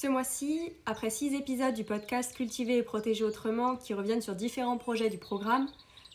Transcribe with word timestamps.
Ce 0.00 0.06
mois-ci, 0.06 0.72
après 0.86 1.10
six 1.10 1.34
épisodes 1.34 1.74
du 1.74 1.84
podcast 1.84 2.34
Cultiver 2.34 2.78
et 2.78 2.82
protéger 2.82 3.22
autrement 3.22 3.76
qui 3.76 3.92
reviennent 3.92 4.22
sur 4.22 4.34
différents 4.34 4.78
projets 4.78 5.10
du 5.10 5.18
programme, 5.18 5.68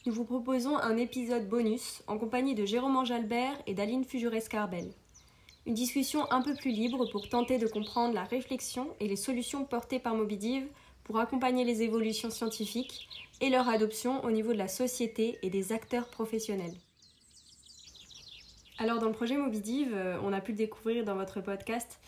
nous 0.07 0.11
vous 0.11 0.25
proposons 0.25 0.75
un 0.75 0.97
épisode 0.97 1.47
bonus 1.47 2.01
en 2.07 2.17
compagnie 2.17 2.55
de 2.55 2.65
Jérôme 2.65 2.95
Angelbert 2.95 3.55
et 3.67 3.75
d'Aline 3.75 4.03
Fujures-Carbel. 4.03 4.89
Une 5.67 5.75
discussion 5.75 6.25
un 6.31 6.41
peu 6.41 6.55
plus 6.55 6.71
libre 6.71 7.05
pour 7.11 7.29
tenter 7.29 7.59
de 7.59 7.67
comprendre 7.67 8.15
la 8.15 8.23
réflexion 8.23 8.87
et 8.99 9.07
les 9.07 9.15
solutions 9.15 9.65
portées 9.65 9.99
par 9.99 10.15
Mobidiv 10.15 10.65
pour 11.03 11.19
accompagner 11.19 11.63
les 11.63 11.83
évolutions 11.83 12.31
scientifiques 12.31 13.07
et 13.39 13.51
leur 13.51 13.69
adoption 13.69 14.23
au 14.23 14.31
niveau 14.31 14.51
de 14.51 14.57
la 14.57 14.67
société 14.67 15.37
et 15.43 15.51
des 15.51 15.73
acteurs 15.73 16.07
professionnels. 16.07 16.73
Alors 18.79 18.97
dans 18.97 19.09
le 19.09 19.13
projet 19.13 19.37
Mobidiv, 19.37 19.91
euh, 19.93 20.17
on 20.23 20.33
a 20.33 20.41
pu 20.41 20.53
le 20.53 20.57
découvrir 20.57 21.05
dans 21.05 21.15
votre 21.15 21.39
podcast, 21.39 21.99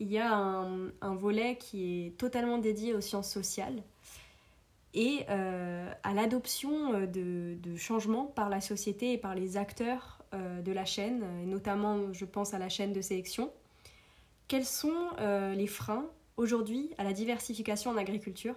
il 0.00 0.12
y 0.12 0.18
a 0.18 0.32
un, 0.32 1.14
volet 1.14 1.56
qui 1.56 2.06
est 2.06 2.16
totalement 2.16 2.58
dédié 2.58 2.94
aux 2.94 3.00
sciences 3.00 3.30
sociales 3.30 3.82
et 4.94 5.24
euh, 5.28 5.90
à 6.02 6.14
l'adoption 6.14 6.94
euh, 6.94 7.06
de, 7.06 7.76
changements 7.76 8.24
par 8.24 8.48
la 8.48 8.60
société 8.60 9.12
et 9.12 9.18
par 9.18 9.34
les 9.34 9.56
acteurs 9.56 10.24
euh, 10.34 10.62
de 10.62 10.72
la 10.72 10.84
chaîne, 10.84 11.22
et 11.42 11.46
notamment 11.46 12.12
je 12.12 12.24
pense 12.24 12.54
à 12.54 12.58
la 12.58 12.68
chaîne 12.68 12.92
de 12.92 13.00
sélection. 13.00 13.50
Quels 14.46 14.64
sont 14.64 15.10
les 15.18 15.66
freins 15.66 16.06
aujourd'hui 16.38 16.88
à 16.96 17.04
la 17.04 17.12
diversification 17.12 17.90
en 17.90 17.98
agriculture? 17.98 18.54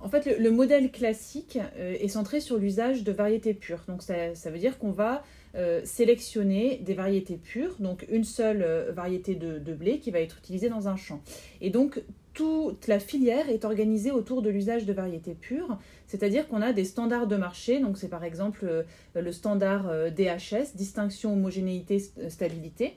En 0.00 0.08
fait, 0.08 0.38
le, 0.38 0.50
modèle 0.50 0.90
classique 0.90 1.58
est 1.76 2.08
centré 2.08 2.40
sur 2.40 2.56
l'usage 2.56 3.04
de 3.04 3.12
variétés 3.12 3.52
pures. 3.52 3.82
Donc, 3.88 4.02
ça, 4.02 4.34
ça 4.34 4.50
veut 4.50 4.58
dire 4.58 4.78
qu'on 4.78 4.90
va 4.90 5.22
euh, 5.56 5.80
sélectionner 5.84 6.78
des 6.78 6.94
variétés 6.94 7.36
pures, 7.36 7.76
donc 7.78 8.06
une 8.10 8.24
seule 8.24 8.62
euh, 8.62 8.92
variété 8.92 9.34
de, 9.34 9.58
de, 9.58 9.72
blé 9.72 9.98
qui 9.98 10.10
va 10.10 10.20
être 10.20 10.38
utilisée 10.38 10.68
dans 10.68 10.88
un 10.88 10.96
champ. 10.96 11.20
Et 11.60 11.70
donc 11.70 12.02
toute 12.32 12.88
la 12.88 12.98
filière 12.98 13.48
est 13.48 13.64
organisée 13.64 14.10
autour 14.10 14.42
de 14.42 14.50
l'usage 14.50 14.84
de 14.84 14.92
variétés 14.92 15.34
pures, 15.34 15.78
c'est-à-dire 16.06 16.48
qu'on 16.48 16.62
a 16.62 16.72
des 16.72 16.84
standards 16.84 17.26
de 17.26 17.36
marché, 17.36 17.80
donc 17.80 17.98
c'est 17.98 18.08
par 18.08 18.24
exemple 18.24 18.64
euh, 18.64 18.82
le 19.14 19.32
standard 19.32 19.86
DHS, 20.10 20.74
distinction, 20.74 21.32
homogénéité, 21.32 21.98
stabilité, 22.28 22.96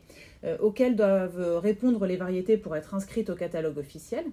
auquel 0.61 0.95
doivent 0.95 1.57
répondre 1.57 2.05
les 2.05 2.15
variétés 2.15 2.57
pour 2.57 2.75
être 2.75 2.93
inscrites 2.93 3.29
au 3.29 3.35
catalogue 3.35 3.77
officiel. 3.79 4.23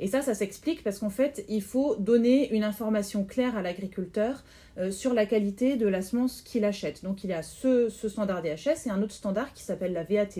Et 0.00 0.08
ça, 0.08 0.20
ça 0.20 0.34
s'explique 0.34 0.82
parce 0.82 0.98
qu'en 0.98 1.08
fait, 1.08 1.44
il 1.48 1.62
faut 1.62 1.94
donner 1.96 2.52
une 2.52 2.64
information 2.64 3.24
claire 3.24 3.56
à 3.56 3.62
l'agriculteur 3.62 4.42
euh, 4.78 4.90
sur 4.90 5.12
la 5.12 5.26
qualité 5.26 5.76
de 5.76 5.86
la 5.86 6.00
semence 6.00 6.40
qu'il 6.40 6.64
achète. 6.64 7.04
Donc 7.04 7.24
il 7.24 7.30
y 7.30 7.34
a 7.34 7.42
ce, 7.42 7.90
standard 7.90 8.42
DHS 8.42 8.86
et 8.86 8.90
un 8.90 9.02
autre 9.02 9.12
standard 9.12 9.52
qui 9.52 9.62
s'appelle 9.62 9.92
la 9.92 10.02
VATE 10.02 10.38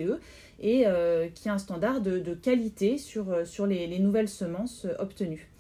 et 0.61 0.87
euh, 0.87 1.29
qui 1.34 1.49
est 1.49 1.51
un 1.51 1.59
standard 1.59 2.01
de, 2.01 2.34
qualité 2.34 2.97
euh, 3.17 3.45
sur 3.45 3.67
les, 3.67 3.99
nouvelles 3.99 4.31
semences 4.31 4.87
obtenues. 4.99 5.52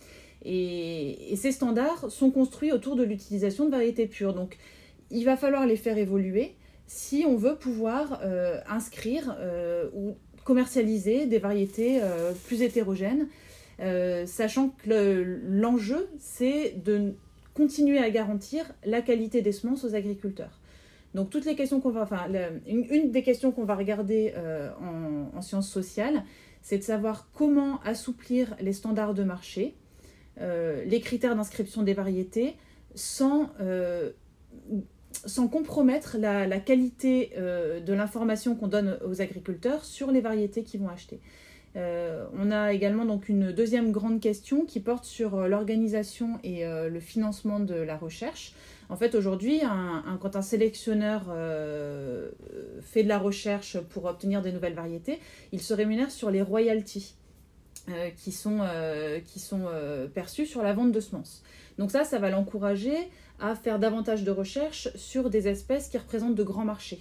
Et, 0.44 1.34
ces 1.36 1.52
standards 1.52 2.10
sont 2.10 2.30
construits 2.30 2.72
autour 2.72 2.96
de 2.96 3.02
l'utilisation 3.02 3.66
de 3.66 3.70
variétés 3.70 4.06
pures. 4.06 4.34
Donc 4.34 4.58
il 5.10 5.24
va 5.24 5.36
falloir 5.36 5.66
les 5.66 5.76
faire 5.76 5.98
évoluer 5.98 6.54
si 6.86 7.24
on 7.26 7.36
veut 7.36 7.56
pouvoir 7.56 8.20
inscrire 8.68 9.36
ou 9.94 10.16
commercialiser 10.44 11.26
des 11.26 11.38
variétés 11.38 12.00
plus 12.46 12.60
hétérogènes, 12.60 13.28
sachant 14.26 14.74
que 14.84 15.40
l'enjeu, 15.48 16.08
c'est 16.18 16.74
de 16.84 17.14
continuer 17.54 17.98
à 17.98 18.10
garantir 18.10 18.64
la 18.84 19.00
qualité 19.00 19.42
des 19.42 19.52
semences 19.52 19.84
aux 19.84 19.94
agriculteurs. 19.94 20.58
Donc 21.14 21.30
toutes 21.30 21.44
les 21.44 21.54
questions 21.54 21.80
qu'on 21.80 21.90
va, 21.90 22.08
une, 22.66 23.10
des 23.10 23.22
questions 23.22 23.52
qu'on 23.52 23.64
va 23.64 23.74
regarder 23.74 24.32
euh, 24.36 24.70
en, 25.34 25.42
sciences 25.42 25.68
sociales, 25.68 26.24
c'est 26.62 26.78
de 26.78 26.82
savoir 26.82 27.28
comment 27.34 27.80
assouplir 27.82 28.56
les 28.60 28.72
standards 28.72 29.14
de 29.14 29.24
marché, 29.24 29.74
euh, 29.74 29.81
les 30.40 31.00
critères 31.00 31.36
d'inscription 31.36 31.82
des 31.82 31.94
variétés, 31.94 32.56
sans, 32.94 33.50
euh, 33.60 34.10
sans 35.12 35.48
compromettre 35.48 36.16
la, 36.18 36.46
la 36.46 36.58
qualité 36.58 37.32
de 37.36 37.92
l'information 37.92 38.54
qu'on 38.56 38.68
donne 38.68 38.98
aux 39.06 39.20
agriculteurs 39.20 39.84
sur 39.84 40.10
les 40.10 40.20
variétés 40.20 40.62
qu'ils 40.62 40.80
vont 40.80 40.88
acheter. 40.88 41.20
Euh, 41.76 42.26
on 42.38 42.50
a 42.50 42.72
également 42.72 43.06
donc 43.06 43.28
une 43.28 43.50
deuxième 43.52 43.92
grande 43.92 44.20
question 44.20 44.66
qui 44.66 44.80
porte 44.80 45.04
sur 45.04 45.36
euh, 45.36 45.48
l'organisation 45.48 46.38
et 46.44 46.66
euh, 46.66 46.90
le 46.90 47.00
financement 47.00 47.60
de 47.60 47.74
la 47.74 47.96
recherche. 47.96 48.54
En 48.88 48.96
fait, 48.96 49.14
aujourd'hui, 49.14 49.62
quand 50.20 50.36
un 50.36 50.42
sélectionneur 50.42 51.22
fait 52.82 53.02
de 53.02 53.08
la 53.08 53.18
recherche 53.18 53.80
pour 53.80 54.04
obtenir 54.04 54.42
des 54.42 54.52
nouvelles 54.52 54.74
variétés, 54.74 55.18
il 55.50 55.62
se 55.62 55.72
rémunère 55.72 56.10
sur 56.10 56.30
les 56.30 56.42
royalties 56.42 57.14
qui 58.16 58.32
sont, 58.32 58.60
qui 59.26 59.40
sont 59.40 59.66
perçues 60.14 60.46
sur 60.46 60.62
la 60.62 60.72
vente 60.72 60.92
de 60.92 61.00
semences. 61.00 61.42
Donc 61.78 61.90
ça, 61.90 62.04
ça 62.04 62.18
va 62.18 62.30
l'encourager 62.30 62.96
à 63.40 63.54
faire 63.54 63.78
davantage 63.78 64.22
de 64.22 64.30
recherche 64.30 64.88
sur 64.94 65.28
des 65.28 65.48
espèces 65.48 65.88
qui 65.88 65.98
représentent 65.98 66.36
de 66.36 66.44
grands 66.44 66.64
marchés. 66.64 67.00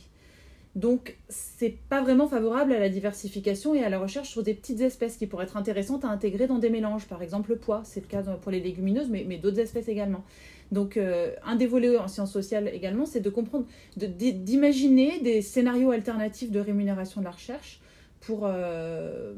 Donc, 0.76 1.18
c'est 1.28 1.76
pas 1.90 2.02
vraiment 2.02 2.28
favorable 2.28 2.72
à 2.72 2.80
la 2.80 2.88
diversification 2.88 3.76
et 3.76 3.84
à 3.84 3.90
la 3.90 4.00
recherche 4.00 4.30
sur 4.30 4.42
des 4.42 4.54
petites 4.54 4.80
espèces 4.80 5.18
qui 5.18 5.28
pourraient 5.28 5.44
être 5.44 5.58
intéressantes 5.58 6.06
à 6.06 6.08
intégrer 6.08 6.48
dans 6.48 6.60
des 6.60 6.70
mélanges. 6.70 7.08
Par 7.08 7.22
exemple, 7.22 7.52
le 7.52 7.58
pois, 7.58 7.82
c'est 7.84 8.00
le 8.00 8.08
cas 8.08 8.22
pour 8.22 8.52
les 8.52 8.62
légumineuses, 8.62 9.10
mais, 9.10 9.38
d'autres 9.38 9.60
espèces 9.60 9.90
également. 9.90 10.24
Donc, 10.72 10.96
euh, 10.96 11.34
un 11.46 11.58
des 11.58 11.68
volets 11.68 11.98
en 11.98 12.08
sciences 12.08 12.32
sociales 12.32 12.70
également, 12.74 13.06
c'est 13.06 13.20
de 13.20 13.30
comprendre, 13.30 13.66
d'imaginer 13.98 15.20
des 15.20 15.42
scénarios 15.42 15.92
alternatifs 15.92 16.52
de 16.52 16.62
rémunération 16.62 17.20
de 17.20 17.26
la 17.26 17.32
recherche 17.32 17.82
pour, 18.22 18.44
euh, 18.46 19.34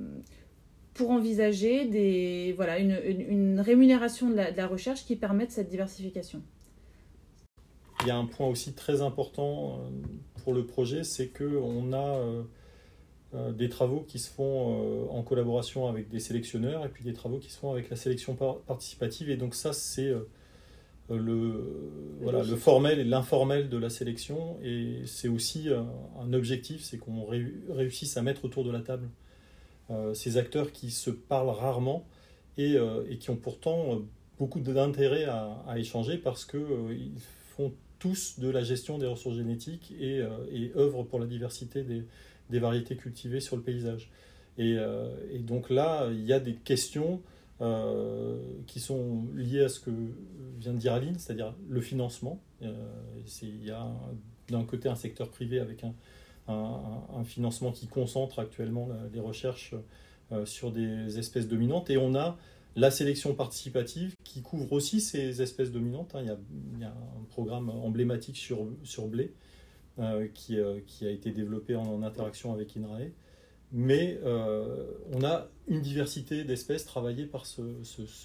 pour 0.93 1.09
envisager 1.09 1.85
des, 1.85 2.53
voilà, 2.55 2.77
une, 2.79 3.59
rémunération 3.59 4.29
de 4.29 4.35
la, 4.35 4.67
recherche 4.67 5.05
qui 5.05 5.15
permette 5.15 5.51
cette 5.51 5.69
diversification. 5.69 6.41
Il 8.01 8.07
y 8.07 8.11
a 8.11 8.17
un 8.17 8.25
point 8.25 8.47
aussi 8.47 8.73
très 8.73 9.01
important 9.01 9.79
euh, 9.79 9.89
pour 10.43 10.53
le 10.53 10.65
projet, 10.65 11.03
c'est 11.03 11.29
qu'on 11.29 11.93
a 11.93 12.17
euh, 12.17 12.43
euh, 13.33 13.51
des 13.53 13.69
travaux 13.69 14.01
qui 14.07 14.19
se 14.19 14.29
font 14.29 15.09
en 15.09 15.23
collaboration 15.23 15.87
avec 15.87 16.09
des 16.09 16.19
sélectionneurs 16.19 16.85
et 16.85 16.89
puis 16.89 17.03
des 17.03 17.13
travaux 17.13 17.39
qui 17.39 17.49
se 17.49 17.57
font 17.57 17.71
avec 17.71 17.89
la 17.89 17.95
sélection 17.95 18.35
participative. 18.35 19.29
Et 19.29 19.37
donc 19.37 19.55
ça, 19.55 19.73
c'est 19.73 20.13
le, 21.09 22.17
voilà, 22.21 22.43
le 22.43 22.55
formel 22.55 22.99
et 22.99 23.03
l'informel 23.03 23.69
de 23.69 23.77
la 23.77 23.89
sélection. 23.89 24.57
Et 24.63 25.01
c'est 25.05 25.29
aussi 25.29 25.69
un 26.21 26.33
objectif, 26.33 26.83
c'est 26.83 26.97
qu'on 26.97 27.25
réussisse 27.69 28.17
à 28.17 28.21
mettre 28.21 28.45
autour 28.45 28.63
de 28.63 28.71
la 28.71 28.81
table 28.81 29.07
ces 30.13 30.37
acteurs 30.37 30.71
qui 30.71 30.91
se 30.91 31.09
parlent 31.09 31.49
rarement 31.49 32.05
et, 32.57 32.75
et 33.09 33.17
qui 33.17 33.29
ont 33.29 33.35
pourtant 33.35 34.01
beaucoup 34.37 34.59
d'intérêt 34.59 35.25
à, 35.25 35.77
échanger 35.77 36.17
parce 36.17 36.45
qu'ils 36.45 37.11
font 37.55 37.73
tous 37.99 38.39
de 38.39 38.49
la 38.49 38.63
gestion 38.63 38.97
des 38.97 39.07
ressources 39.07 39.37
génétiques 39.37 39.93
et, 39.99 40.19
euh, 40.19 40.75
œuvrent 40.75 41.05
pour 41.05 41.19
la 41.19 41.25
diversité 41.25 41.83
des, 41.83 42.59
variétés 42.59 42.95
cultivées 42.97 43.39
sur 43.39 43.55
le 43.55 43.61
paysage. 43.61 44.11
Et, 44.57 44.75
euh, 44.77 45.07
donc 45.39 45.69
là, 45.69 46.09
il 46.11 46.25
y 46.25 46.33
a 46.33 46.39
des 46.39 46.55
questions 46.55 47.21
euh, 47.61 48.37
qui 48.67 48.79
sont 48.79 49.25
liées 49.33 49.63
à 49.63 49.69
ce 49.69 49.79
que 49.79 49.91
vient 50.59 50.73
de 50.73 50.77
dire 50.79 50.93
Aline, 50.93 51.17
c'est-à-dire 51.17 51.55
le 51.69 51.81
financement. 51.81 52.41
il 52.61 53.65
y 53.65 53.71
a 53.71 53.87
d'un 54.49 54.65
côté 54.65 54.89
un 54.89 54.95
secteur 54.95 55.29
privé 55.29 55.59
avec 55.59 55.83
un, 55.85 55.93
un, 56.47 57.23
financement 57.23 57.71
qui 57.71 57.87
concentre 57.87 58.39
actuellement 58.39 58.89
les 59.13 59.19
recherches 59.19 59.75
sur 60.45 60.71
des 60.71 61.19
espèces 61.19 61.47
dominantes, 61.47 61.89
et 61.89 61.97
on 61.97 62.15
a 62.15 62.37
la 62.75 62.91
sélection 62.91 63.35
participative 63.35 64.15
qui 64.23 64.41
couvre 64.41 64.71
aussi 64.73 64.99
ces 64.99 65.41
espèces 65.41 65.71
dominantes. 65.71 66.15
Hein. 66.15 66.21
Il, 66.21 66.79
y 66.79 66.83
a, 66.83 66.89
un 66.89 67.23
programme 67.29 67.69
emblématique 67.69 68.37
sur, 68.37 68.67
sur 68.83 69.07
blé 69.07 69.33
euh, 69.99 70.27
qui, 70.33 70.59
euh, 70.59 70.79
qui, 70.87 71.05
a 71.05 71.11
été 71.11 71.31
développé 71.31 71.75
en, 71.75 72.01
interaction 72.01 72.51
avec 72.51 72.75
INRAE. 72.75 73.11
Mais 73.71 74.19
euh, 74.23 74.91
on 75.11 75.23
a 75.23 75.47
une 75.67 75.81
diversité 75.81 76.43
d'espèces 76.43 76.85
travaillées 76.85 77.25
par 77.25 77.46
ce, 77.46 77.63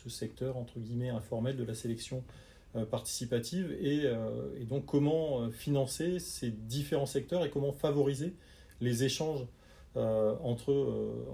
secteur, 0.08 0.56
entre 0.56 0.78
guillemets, 0.78 1.10
informel 1.10 1.56
de 1.56 1.64
la 1.64 1.74
sélection 1.74 2.22
participative. 2.86 3.76
Et, 3.80 4.04
et, 4.60 4.64
donc 4.64 4.86
comment 4.86 5.50
financer 5.50 6.18
ces 6.18 6.50
différents 6.50 7.06
secteurs 7.06 7.44
et 7.44 7.50
comment 7.50 7.72
favoriser 7.72 8.34
les 8.80 9.04
échanges 9.04 9.46
entre, 9.94 10.72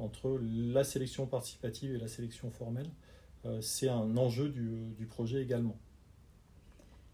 entre 0.00 0.40
la 0.42 0.84
sélection 0.84 1.26
participative 1.26 1.94
et 1.94 1.98
la 1.98 2.08
sélection 2.08 2.50
formelle 2.50 2.88
euh, 3.46 3.58
c'est 3.60 3.88
un 3.88 4.16
enjeu 4.16 4.48
du, 4.48 5.06
projet 5.06 5.42
également. 5.42 5.76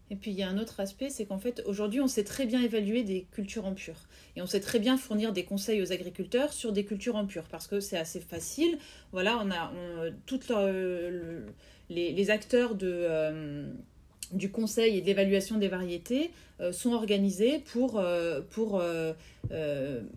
Et 0.09 0.15
puis 0.15 0.31
il 0.31 0.37
y 0.37 0.43
a 0.43 0.49
un 0.49 0.57
autre 0.57 0.79
aspect, 0.81 1.09
c'est 1.09 1.25
qu'en 1.25 1.37
fait 1.37 1.61
aujourd'hui 1.65 2.01
on 2.01 2.07
sait 2.07 2.25
très 2.25 2.45
bien 2.45 2.61
évaluer 2.61 3.03
des 3.03 3.27
cultures 3.31 3.65
en 3.65 3.73
pur. 3.73 3.95
Et 4.35 4.41
on 4.41 4.45
sait 4.45 4.59
très 4.59 4.79
bien 4.79 4.97
fournir 4.97 5.31
des 5.31 5.45
conseils 5.45 5.81
aux 5.81 5.93
agriculteurs 5.93 6.51
sur 6.51 6.73
des 6.73 6.83
cultures 6.83 7.15
en 7.15 7.25
pur 7.25 7.43
parce 7.43 7.67
que 7.67 7.79
c'est 7.79 7.97
assez 7.97 8.19
facile. 8.19 8.77
Voilà, 9.11 9.37
on 9.41 9.51
a 9.51 9.71
toutes 10.25 10.51
les, 11.89 12.29
acteurs 12.29 12.75
de, 12.75 12.91
euh, 12.91 13.71
du 14.33 14.51
conseil 14.51 14.97
et 14.97 15.01
de 15.01 15.05
l'évaluation 15.05 15.57
des 15.57 15.67
variétés 15.67 16.31
sont 16.71 16.93
organisés 16.93 17.59
pour, 17.59 18.03
pour 18.51 18.83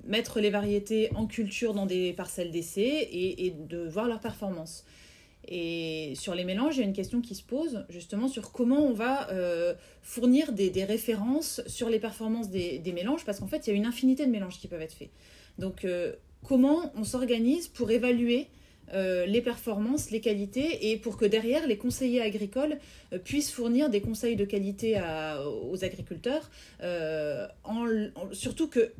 mettre 0.04 0.40
les 0.40 0.50
variétés 0.50 1.10
en 1.14 1.26
culture 1.26 1.74
dans 1.74 1.86
des 1.86 2.12
parcelles 2.12 2.50
d'essai 2.50 3.08
et, 3.12 3.50
de 3.50 3.88
voir 3.88 4.08
leur 4.08 4.20
performance. 4.20 4.84
Et 5.48 6.14
sur 6.14 6.34
les 6.34 6.44
mélanges, 6.44 6.76
il 6.76 6.80
y 6.80 6.82
a 6.82 6.86
une 6.86 6.94
question 6.94 7.20
qui 7.20 7.34
se 7.34 7.42
pose 7.42 7.84
justement 7.90 8.28
sur 8.28 8.52
comment 8.52 8.80
on 8.80 8.92
va 8.92 9.30
euh, 9.30 9.74
fournir 10.02 10.52
des, 10.52 10.84
références 10.84 11.60
sur 11.66 11.90
les 11.90 11.98
performances 11.98 12.48
des, 12.50 12.80
mélanges, 12.94 13.24
parce 13.24 13.40
qu'en 13.40 13.46
fait, 13.46 13.66
il 13.66 13.70
y 13.70 13.72
a 13.74 13.76
une 13.76 13.86
infinité 13.86 14.24
de 14.24 14.30
mélanges 14.30 14.58
qui 14.58 14.68
peuvent 14.68 14.80
être 14.80 14.94
faits. 14.94 15.10
Donc, 15.58 15.84
euh, 15.84 16.14
comment 16.42 16.92
on 16.96 17.04
s'organise 17.04 17.68
pour 17.68 17.90
évaluer 17.90 18.48
euh, 18.92 19.26
les 19.26 19.40
performances, 19.40 20.10
les 20.10 20.20
qualités, 20.20 20.90
et 20.90 20.96
pour 20.96 21.16
que 21.16 21.24
derrière, 21.24 21.66
les 21.66 21.76
conseillers 21.76 22.20
agricoles 22.20 22.78
puissent 23.24 23.52
fournir 23.52 23.88
des 23.90 24.00
conseils 24.00 24.36
de 24.36 24.44
qualité 24.44 25.00
aux 25.70 25.84
agriculteurs, 25.84 26.50
surtout 28.32 28.68
que 28.68 28.92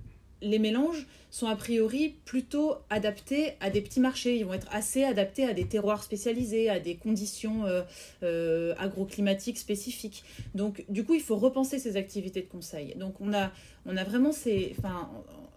les 0.44 0.58
mélanges 0.58 1.06
sont 1.31 1.46
a 1.48 1.56
priori 1.56 2.14
plutôt 2.25 2.76
adaptés 2.90 3.54
à 3.60 3.70
des 3.70 3.81
petits 3.81 4.00
marchés. 4.00 4.36
Ils 4.36 4.44
vont 4.44 4.52
être 4.52 4.69
assez 4.70 5.02
adaptés 5.02 5.44
à 5.44 5.52
des 5.52 5.66
terroirs 5.66 6.02
spécialisés, 6.04 6.70
à 6.70 6.78
des 6.78 6.94
conditions 6.94 7.64
euh, 7.64 7.82
euh, 8.22 8.75
agroclimatiques 8.78 9.58
spécifiques. 9.58 10.22
Donc, 10.54 10.84
du 10.88 11.04
coup, 11.04 11.14
il 11.14 11.22
faut 11.22 11.36
repenser 11.36 11.78
ces 11.78 11.96
activités 11.96 12.42
de 12.42 12.46
conseil. 12.46 12.94
Donc, 12.96 13.20
on 13.20 13.32
a, 13.32 13.50
on 13.86 13.96
a 13.96 14.04
vraiment 14.04 14.32
ces. 14.32 14.75
Enfin, 14.78 15.10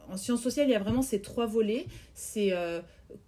en 0.10 0.18
sciences 0.18 0.42
sociales, 0.42 0.68
il 0.68 0.72
y 0.72 0.76
a 0.76 0.80
vraiment 0.80 1.02
ces 1.02 1.22
trois 1.22 1.46
volets. 1.46 1.86
C'est 2.14 2.54
euh, 2.54 2.82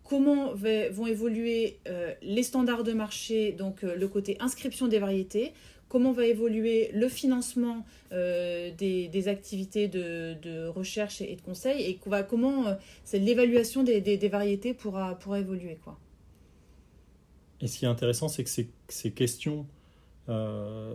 comment 0.03 0.53
vont 0.53 1.07
évoluer 1.07 1.79
les 2.21 2.43
standards 2.43 2.83
de 2.83 2.93
marché, 2.93 3.51
donc 3.51 3.83
le 3.83 4.07
côté 4.07 4.37
inscription 4.39 4.87
des 4.87 4.99
variétés, 4.99 5.53
comment 5.89 6.11
va 6.11 6.25
évoluer 6.25 6.91
le 6.93 7.09
financement 7.09 7.85
euh, 8.13 8.71
des, 8.77 9.27
activités 9.27 9.87
de, 9.87 10.67
recherche 10.67 11.21
et 11.21 11.35
de 11.35 11.41
conseil 11.41 11.83
et 11.83 11.99
comment 12.29 12.67
euh, 12.67 12.75
l'évaluation 13.13 13.83
des, 13.83 14.29
variétés 14.29 14.73
pourra, 14.73 15.17
évoluer. 15.37 15.77
Quoi. 15.83 15.99
Et 17.59 17.67
ce 17.67 17.79
qui 17.79 17.85
est 17.85 17.89
intéressant, 17.89 18.29
c'est 18.29 18.43
que 18.43 18.49
ces, 18.87 19.11
questions 19.11 19.65
euh, 20.29 20.93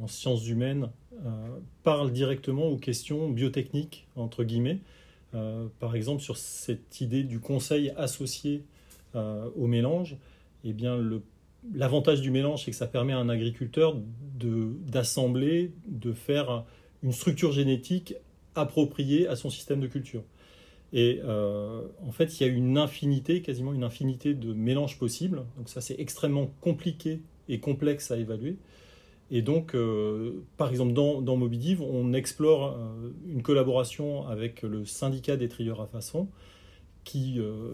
en 0.00 0.06
sciences 0.06 0.46
humaines 0.46 0.90
parlent 1.82 2.12
directement 2.12 2.66
aux 2.68 2.76
questions 2.76 3.28
biotechniques, 3.30 4.06
entre 4.14 4.44
guillemets. 4.44 4.78
Par 5.32 5.94
exemple, 5.94 6.22
sur 6.22 6.36
cette 6.36 7.00
idée 7.00 7.22
du 7.22 7.40
conseil 7.40 7.90
associé 7.96 8.64
au 9.14 9.66
mélange, 9.66 10.16
eh 10.64 10.72
bien, 10.72 10.98
L'avantage 11.74 12.20
du 12.20 12.30
mélange, 12.30 12.64
c'est 12.64 12.70
que 12.70 12.76
ça 12.76 12.86
permet 12.86 13.12
à 13.12 13.18
un 13.18 13.28
agriculteur 13.28 13.96
d'assembler, 14.36 15.72
de, 15.86 16.12
faire 16.12 16.64
une 17.02 17.12
structure 17.12 17.52
génétique 17.52 18.14
appropriée 18.54 19.26
à 19.26 19.34
son 19.34 19.50
système 19.50 19.80
de 19.80 19.88
culture. 19.88 20.22
Et 20.92 21.20
euh, 21.24 21.82
en 22.06 22.12
fait, 22.12 22.38
il 22.38 22.46
y 22.46 22.50
a 22.50 22.52
une 22.52 22.78
infinité, 22.78 23.42
quasiment 23.42 23.74
une 23.74 23.84
infinité 23.84 24.34
de 24.34 24.52
mélanges 24.52 24.98
possibles. 24.98 25.44
Donc 25.58 25.68
ça, 25.68 25.80
c'est 25.80 25.96
extrêmement 25.98 26.48
compliqué 26.60 27.20
et 27.48 27.58
complexe 27.58 28.10
à 28.10 28.16
évaluer. 28.16 28.56
Et 29.30 29.42
donc, 29.42 29.74
euh, 29.74 30.42
par 30.56 30.70
exemple, 30.70 30.92
dans, 30.92 31.20
dans 31.20 31.38
on 31.38 32.12
explore 32.12 32.76
euh, 32.78 33.10
une 33.28 33.42
collaboration 33.42 34.26
avec 34.26 34.62
le 34.62 34.86
syndicat 34.86 35.36
des 35.36 35.48
trieurs 35.48 35.80
à 35.80 35.86
façon, 35.86 36.28
qui 37.04 37.36
euh, 37.38 37.72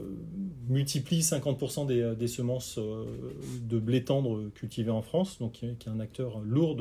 multiplie 0.69 1.21
50% 1.21 1.87
des, 2.17 2.29
semences 2.29 2.79
de 2.79 3.79
blé 3.79 4.05
tendre 4.05 4.49
cultivées 4.55 4.91
en 4.91 5.03
France, 5.03 5.39
donc 5.39 5.53
qui 5.53 5.67
est 5.67 5.89
un 5.89 6.01
acteur 6.01 6.41
lourd 6.41 6.77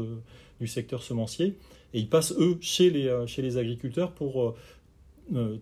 du 0.60 0.68
secteur 0.68 1.04
semencier. 1.04 1.58
Et 1.94 2.00
ils 2.00 2.10
passent, 2.10 2.34
eux, 2.34 2.58
chez 2.62 2.90
les, 2.90 3.58
agriculteurs 3.58 4.12
pour 4.12 4.56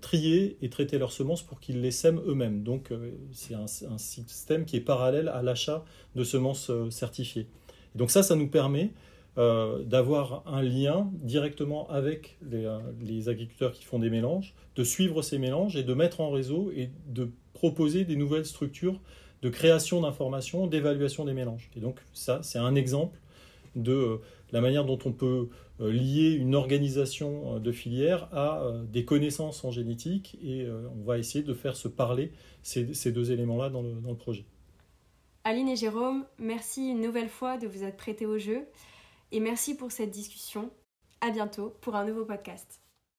trier 0.02 0.58
et 0.62 0.70
traiter 0.70 0.98
leurs 0.98 1.14
semences 1.14 1.44
pour 1.44 1.62
qu'ils 1.62 1.82
les 1.82 1.92
sèment 1.92 2.22
eux-mêmes. 2.26 2.64
Donc 2.64 2.92
c'est 3.32 3.54
un, 3.56 3.68
système 3.68 4.66
qui 4.66 4.76
est 4.76 4.82
parallèle 4.82 5.30
à 5.30 5.42
l'achat 5.42 5.86
de 6.16 6.26
semences 6.26 6.72
certifiées. 6.90 7.48
Et 7.96 7.98
donc 7.98 8.12
ça, 8.12 8.24
ça 8.24 8.36
nous 8.36 8.48
permet 8.48 8.92
euh, 9.38 9.82
d'avoir 9.84 10.44
un 10.46 10.62
lien 10.62 11.10
directement 11.14 11.90
avec 11.90 12.38
euh, 12.52 12.82
les, 13.02 13.30
agriculteurs 13.30 13.72
qui 13.72 13.86
font 13.86 13.98
des 13.98 14.10
mélanges, 14.10 14.54
de 14.76 14.84
suivre 14.84 15.22
ces 15.22 15.38
mélanges 15.38 15.78
et 15.78 15.84
de 15.84 15.94
mettre 15.94 16.20
en 16.20 16.32
réseau 16.32 16.70
et 16.76 16.90
de 17.08 17.32
proposer 17.54 18.04
des 18.04 18.18
nouvelles 18.18 18.46
structures 18.46 19.00
de 19.42 19.48
création 19.48 20.02
d'informations, 20.02 20.68
d'évaluation 20.68 21.24
des 21.24 21.32
mélanges. 21.32 21.70
Et 21.78 21.80
donc 21.80 22.02
ça, 22.12 22.42
c'est 22.44 22.60
un 22.60 22.76
exemple 22.76 23.20
de 23.78 23.94
euh, 23.94 24.18
la 24.52 24.60
manière 24.60 24.84
dont 24.84 25.00
on 25.06 25.14
peut 25.14 25.48
lier 25.80 26.32
une 26.32 26.54
organisation 26.54 27.58
de 27.58 27.72
filière 27.72 28.28
à 28.34 28.72
des 28.92 29.04
connaissances 29.04 29.64
en 29.64 29.72
génétique 29.72 30.38
et 30.44 30.68
on 30.70 31.04
va 31.04 31.18
essayer 31.18 31.44
de 31.44 31.54
faire 31.56 31.76
se 31.76 31.88
parler 31.88 32.34
ces, 32.62 33.12
deux 33.12 33.32
éléments-là 33.32 33.70
dans 33.70 33.82
le, 33.82 33.94
dans 33.94 34.12
le 34.12 34.16
projet. 34.16 34.46
Aline 35.44 35.70
et 35.70 35.76
Jérôme, 35.76 36.26
merci 36.38 36.90
une 36.90 37.02
nouvelle 37.02 37.30
fois 37.30 37.58
de 37.58 37.68
vous 37.68 37.84
être 37.84 37.98
prêtés 37.98 38.28
au 38.28 38.38
jeu 38.38 38.68
et 39.32 39.40
merci 39.40 39.76
pour 39.76 39.92
cette 39.92 40.12
discussion. 40.12 40.70
À 41.20 41.32
bientôt 41.32 41.76
pour 41.82 41.96
un 41.96 42.06
nouveau 42.06 42.26
podcast. 42.26 42.81